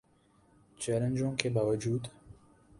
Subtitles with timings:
[0.79, 1.97] چیلنجوں کے باوجو